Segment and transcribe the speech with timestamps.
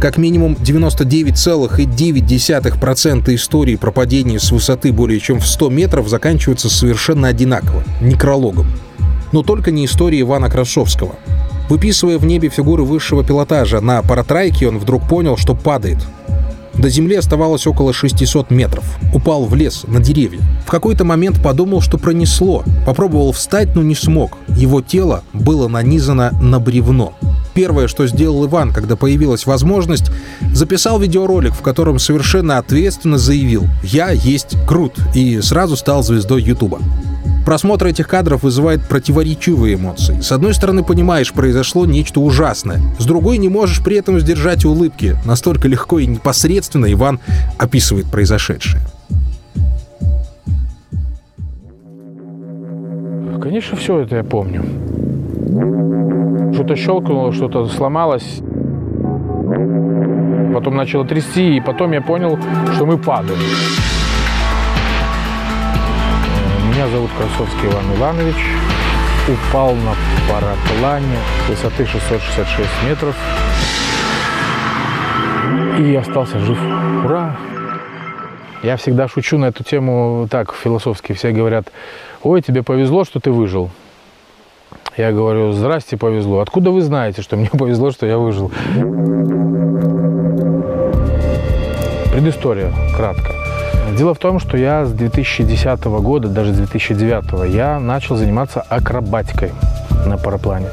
[0.00, 7.28] Как минимум 99,9% истории про падение с высоты более чем в 100 метров заканчиваются совершенно
[7.28, 8.66] одинаково– некрологом.
[9.32, 11.16] Но только не история Ивана Крашовского.
[11.68, 15.98] Выписывая в небе фигуры высшего пилотажа на паратрайке, он вдруг понял, что падает.
[16.72, 18.84] До земли оставалось около 600 метров.
[19.12, 20.40] Упал в лес, на деревья.
[20.66, 22.64] В какой-то момент подумал, что пронесло.
[22.86, 24.38] Попробовал встать, но не смог.
[24.48, 27.12] Его тело было нанизано на бревно.
[27.54, 30.10] Первое, что сделал Иван, когда появилась возможность,
[30.52, 36.80] записал видеоролик, в котором совершенно ответственно заявил «Я есть Крут» и сразу стал звездой Ютуба.
[37.44, 40.20] Просмотр этих кадров вызывает противоречивые эмоции.
[40.20, 42.80] С одной стороны, понимаешь, произошло нечто ужасное.
[42.98, 45.16] С другой, не можешь при этом сдержать улыбки.
[45.24, 47.18] Настолько легко и непосредственно Иван
[47.58, 48.82] описывает произошедшее.
[53.40, 54.62] Конечно, все это я помню.
[56.70, 58.42] Что-то щелкнуло, что-то сломалось.
[60.54, 62.38] Потом начало трясти, и потом я понял,
[62.74, 63.40] что мы падаем.
[66.68, 68.36] Меня зовут Красовский Иван Иванович.
[69.26, 69.96] Упал на
[70.32, 71.18] параплане
[71.48, 73.16] высоты 666 метров.
[75.80, 76.58] И остался жив.
[77.04, 77.36] Ура!
[78.62, 81.14] Я всегда шучу на эту тему так, философски.
[81.14, 81.72] Все говорят,
[82.22, 83.70] ой, тебе повезло, что ты выжил.
[84.96, 86.40] Я говорю, здрасте, повезло.
[86.40, 88.50] Откуда вы знаете, что мне повезло, что я выжил?
[92.12, 93.32] Предыстория, кратко.
[93.96, 99.52] Дело в том, что я с 2010 года, даже с 2009, я начал заниматься акробатикой
[100.06, 100.68] на параплане.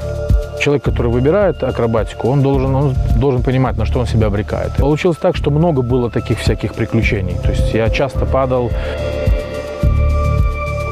[0.60, 4.74] Человек, который выбирает акробатику, он должен, он должен понимать, на что он себя обрекает.
[4.78, 7.36] Получилось так, что много было таких всяких приключений.
[7.44, 8.72] То есть я часто падал.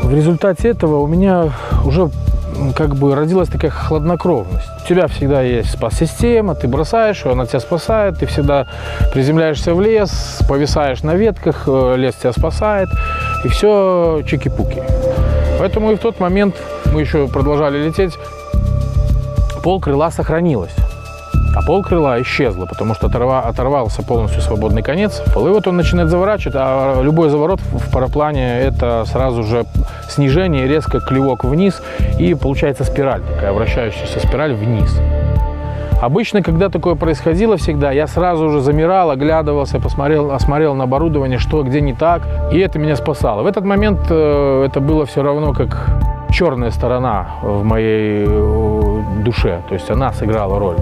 [0.04, 1.52] В результате этого у меня
[1.84, 2.10] уже
[2.76, 4.68] как бы родилась такая хладнокровность.
[4.84, 8.68] У тебя всегда есть спас-система, ты бросаешь ее, она тебя спасает, ты всегда
[9.14, 12.90] приземляешься в лес, повисаешь на ветках, э, лес тебя спасает,
[13.44, 14.84] и все чики-пуки.
[15.60, 16.56] Поэтому и в тот момент
[16.94, 18.18] мы еще продолжали лететь,
[19.64, 20.76] пол крыла сохранилось
[21.56, 25.24] а пол крыла исчезло, потому что оторва, оторвался полностью свободный конец.
[25.36, 29.66] И вот он начинает заворачивать, а любой заворот в параплане– это сразу же
[30.10, 31.82] снижение, резко клевок вниз,
[32.20, 35.00] и получается спираль, такая вращающаяся спираль вниз.
[36.02, 41.64] Обычно, когда такое происходило всегда, я сразу же замирал, оглядывался, посмотрел, осмотрел на оборудование, что
[41.64, 43.44] где не так, и это меня спасало.
[43.44, 45.88] В этот момент э, это было все равно как
[46.32, 50.76] черная сторона в моей э, душе, то есть она сыграла роль.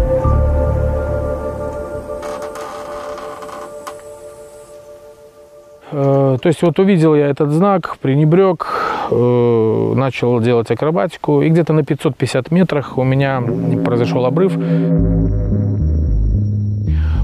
[5.94, 8.68] То есть вот увидел я этот знак, пренебрег,
[9.12, 13.44] э, начал делать акробатику, и где-то на 550 метрах у меня
[13.86, 14.58] произошел обрыв.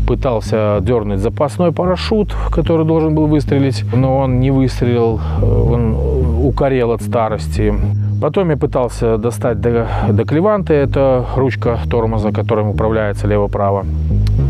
[0.08, 5.96] Пытался дернуть запасной парашют, который должен был выстрелить, но он не выстрелил, э, он
[6.46, 7.74] укорел от старости.
[8.22, 13.86] Потом я пытался достать до, до клеванты, это ручка тормоза, которым управляется лево-право.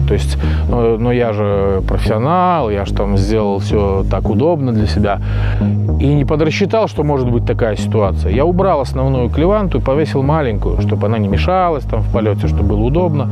[0.09, 4.87] То есть, но, но я же профессионал, я же там сделал все так удобно для
[4.87, 5.19] себя.
[5.99, 8.31] И не подрасчитал, что может быть такая ситуация.
[8.31, 12.69] Я убрал основную клеванту и повесил маленькую, чтобы она не мешалась там в полете, чтобы
[12.69, 13.29] было удобно.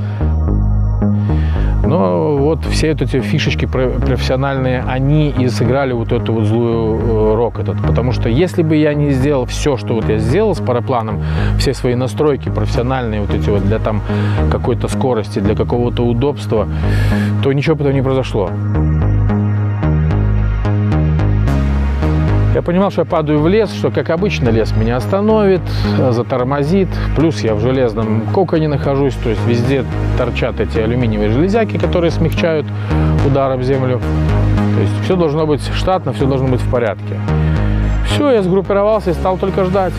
[1.83, 2.16] Но
[2.47, 7.81] вот все эти фишечки профессиональные, они и сыграли вот эту вот злую э, рок этот.
[7.81, 11.21] Потому что если бы я не сделал все, что вот я сделал с парапланом,
[11.59, 14.01] все свои настройки профессиональные вот эти вот для там
[14.49, 16.67] какой-то скорости, для какого-то удобства,
[17.43, 18.49] то ничего бы этого не произошло.
[22.57, 25.61] Я понимал, что я падаю в лес, что, как обычно, лес меня остановит,
[26.09, 26.87] затормозит.
[27.15, 29.85] Плюс я в железном коконе нахожусь, то есть везде
[30.17, 32.65] торчат эти алюминиевые железяки, которые смягчают
[33.27, 34.01] удар об землю.
[34.73, 37.19] То есть все должно быть штатно, все должно быть в порядке.
[38.07, 39.93] Все, я сгруппировался и стал только ждать.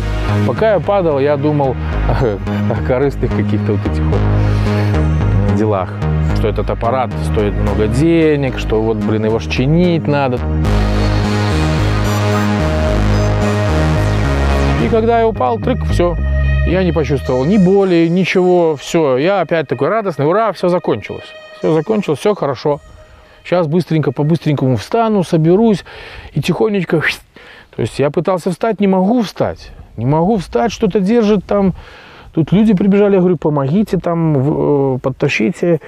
[0.45, 1.77] Пока я падал, я думал
[2.09, 5.91] о, корыстных каких-то вот этих вот делах.
[6.35, 10.41] Что этот аппарат стоит много денег, что вот, блин, его чинить надо.
[14.89, 16.17] И когда я упал, трык, все.
[16.67, 19.19] Я не почувствовал ни боли, ничего, все.
[19.19, 21.27] Я опять такой радостный, ура, все закончилось.
[21.59, 22.81] Все закончилось, все хорошо.
[23.45, 25.85] Сейчас быстренько, по-быстренькому встану, соберусь
[26.33, 27.03] и тихонечко...
[27.77, 29.73] То есть я пытался встать, не могу встать.
[29.99, 31.75] Не могу встать, что-то держит там.
[32.33, 35.83] Тут люди прибежали, я говорю, помогите там, э, подтащите.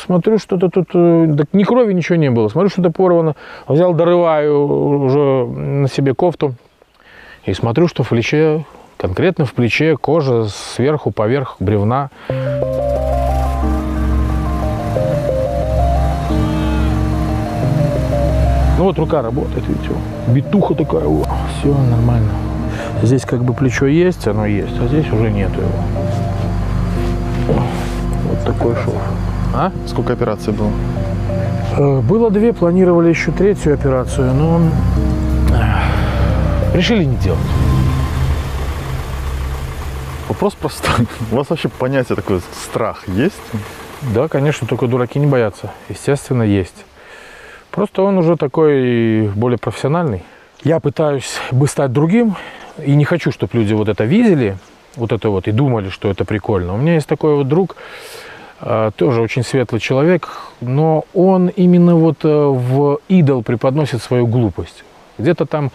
[0.00, 2.48] Смотрю, что-то тут, э, так ни крови, ничего не было.
[2.48, 3.36] Смотрю, что-то порвано.
[3.66, 4.66] Взял, дорываю
[5.04, 6.54] уже на себе кофту,
[7.44, 8.64] и смотрю, что в плече,
[8.96, 12.10] конкретно в плече, кожа сверху поверх бревна.
[18.78, 19.90] Ну вот рука работает, видите,
[20.28, 21.24] битуха такая, о,
[21.58, 22.30] все нормально.
[23.02, 25.68] Здесь как бы плечо есть, оно есть, а здесь уже нет его.
[28.28, 28.94] Вот такой шов.
[29.54, 29.72] А?
[29.86, 30.70] Сколько операций было?
[31.76, 34.60] Э, было две, планировали еще третью операцию, но
[36.78, 37.40] решили не делать.
[40.28, 41.06] Вопрос простой.
[41.32, 43.40] У вас вообще понятие такое страх есть?
[44.14, 45.72] Да, конечно, только дураки не боятся.
[45.88, 46.84] Естественно, есть.
[47.72, 50.22] Просто он уже такой более профессиональный.
[50.62, 52.36] Я пытаюсь бы стать другим,
[52.84, 54.56] и не хочу, чтобы люди вот это видели,
[54.96, 56.74] вот это вот, и думали, что это прикольно.
[56.74, 57.76] У меня есть такой вот друг,
[58.60, 60.28] э, тоже очень светлый человек,
[60.60, 64.84] но он именно вот э, в идол преподносит свою глупость.
[65.18, 65.70] Где-то там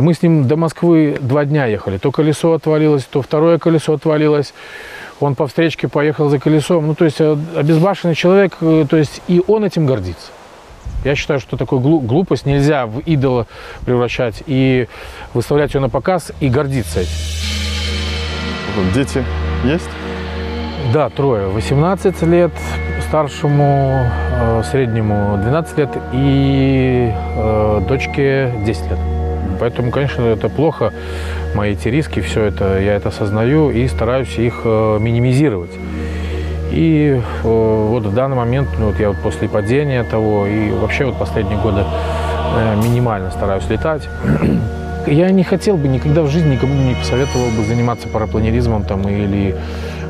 [0.00, 1.98] мы с ним до Москвы два дня ехали.
[1.98, 4.54] То колесо отвалилось, то второе колесо отвалилось.
[5.20, 6.86] Он по встречке поехал за колесом.
[6.86, 10.30] Ну, то есть обезбашенный человек, то есть и он этим гордится.
[11.04, 13.46] Я считаю, что такую глупость нельзя в идола
[13.84, 14.88] превращать и
[15.32, 17.12] выставлять ее на показ и гордиться этим.
[18.94, 19.24] Дети
[19.64, 19.88] есть?
[20.92, 21.48] Да, трое.
[21.48, 22.52] 18 лет
[23.08, 29.17] старшему, э, среднему 12 лет и э, дочке 10 лет.
[29.58, 30.92] Поэтому, конечно, это плохо,
[31.54, 35.70] мои эти риски, все это, я это осознаю и стараюсь их э, минимизировать.
[36.70, 41.06] И э, вот в данный момент, ну, вот я вот после падения того и вообще
[41.06, 41.82] вот последние годы
[42.56, 44.08] э, минимально стараюсь летать.
[45.06, 49.56] Я не хотел бы никогда в жизни никому не посоветовал бы заниматься парапланеризмом там или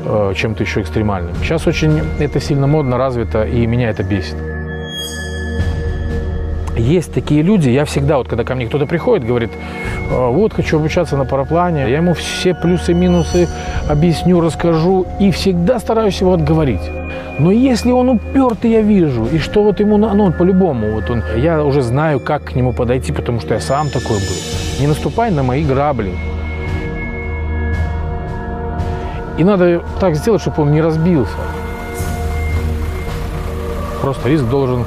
[0.03, 1.35] э, чем-то еще экстремальным.
[1.41, 4.35] Сейчас очень это сильно модно, развито, и меня это бесит
[6.79, 9.51] есть такие люди, я всегда, вот когда ко мне кто-то приходит, говорит,
[10.11, 13.47] «А, вот, хочу обучаться на параплане, я ему все плюсы, минусы
[13.87, 16.81] объясню, расскажу, и всегда стараюсь его отговорить.
[17.39, 21.63] Но если он упертый, я вижу, и что вот ему, ну, по-любому, вот он, я
[21.63, 24.35] уже знаю, как к нему подойти, потому что я сам такой был.
[24.79, 26.11] Не наступай на мои грабли.
[29.37, 31.37] И надо так сделать, чтобы он не разбился.
[34.01, 34.85] Просто риск должен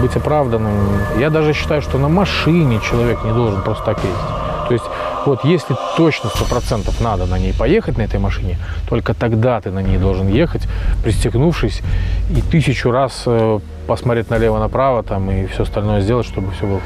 [0.00, 0.74] быть оправданным.
[1.18, 4.20] Я даже считаю, что на машине человек не должен просто так ездить.
[4.68, 4.84] То есть
[5.26, 8.56] вот если точно сто процентов надо на ней поехать, на этой машине,
[8.88, 10.62] только тогда ты на ней должен ехать,
[11.02, 11.82] пристегнувшись
[12.30, 16.80] и тысячу раз э, посмотреть налево-направо там и все остальное сделать, чтобы все было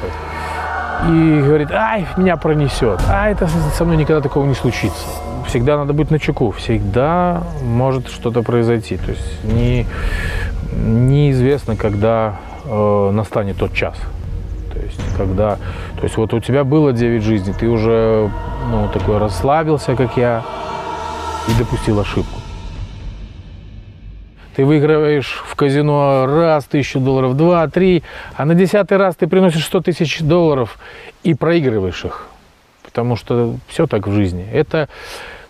[1.10, 5.06] И говорит, ай, меня пронесет, а это со мной никогда такого не случится.
[5.46, 8.96] Всегда надо быть на чеку, всегда может что-то произойти.
[8.96, 9.86] То есть не,
[10.72, 13.96] неизвестно, когда э, настанет тот час.
[14.72, 15.56] То есть, когда,
[15.96, 18.30] то есть вот у тебя было 9 жизней, ты уже
[18.70, 20.42] ну, такой расслабился, как я,
[21.48, 22.40] и допустил ошибку.
[24.56, 28.04] Ты выигрываешь в казино раз тысячу долларов, два, три,
[28.36, 30.78] а на десятый раз ты приносишь 100 тысяч долларов
[31.24, 32.26] и проигрываешь их.
[32.84, 34.46] Потому что все так в жизни.
[34.52, 34.88] Это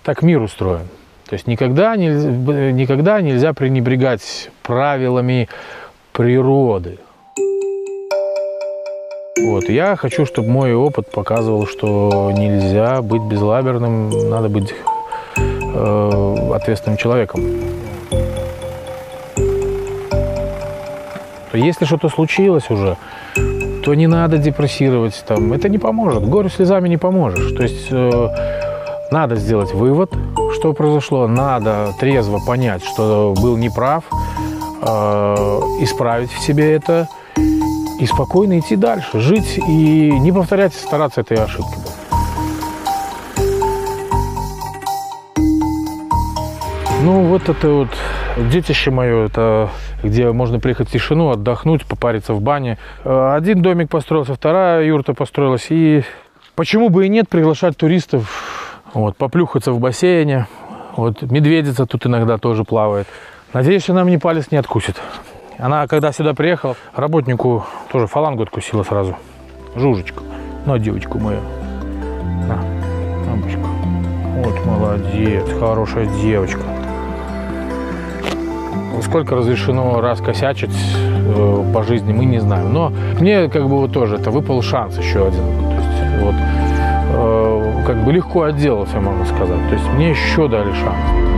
[0.03, 0.89] так мир устроен.
[1.27, 5.49] То есть никогда никогда нельзя пренебрегать правилами
[6.15, 6.99] природы.
[9.37, 9.69] Вот.
[9.69, 14.73] Я хочу, чтобы мой опыт показывал, что нельзя быть безлаберным, надо быть
[15.37, 17.43] э, ответственным человеком.
[21.53, 22.97] Если что-то случилось уже,
[23.85, 25.23] то не надо депрессировать.
[25.27, 25.53] Там.
[25.53, 26.29] Это не поможет.
[26.29, 27.53] Горю слезами не поможешь.
[27.53, 28.29] То есть э,
[29.11, 30.13] надо сделать вывод,
[30.55, 31.27] что произошло.
[31.27, 34.24] Надо трезво понять, что был неправ, э,
[34.83, 37.09] исправить в себе это–
[37.99, 41.79] и спокойно идти дальше, жить и не повторять, стараться этой ошибки.
[47.03, 47.89] Ну, вот это вот
[48.51, 49.71] детище мое, это
[50.03, 52.79] где можно приехать в тишину, отдохнуть, попариться в бане.
[53.05, 55.67] Э, один домик построился, вторая юрта построилась.
[55.71, 56.03] И
[56.55, 60.47] почему бы и нет приглашать туристов, вот, поплюхаться в бассейне.
[60.97, 63.07] Вот медведица тут иногда тоже плавает.
[63.55, 65.01] Надеюсь, что нам не палец не откусит.
[65.59, 69.17] Она, когда сюда приехала, работнику тоже фалангу откусила сразу.
[69.77, 70.25] Жужечку.
[70.67, 71.39] На, девочку мою.
[72.49, 72.59] На,
[73.25, 73.61] бабочку.
[74.43, 76.63] Вот молодец, хорошая девочка.
[79.03, 82.73] Сколько разрешено раз косячить э, по жизни, мы не знаем.
[82.73, 85.45] Но мне как бы вот тоже это выпал шанс еще один.
[85.45, 89.69] То есть вот э, как бы легко отделался, можно сказать.
[89.69, 91.34] То есть мне еще дали шанс.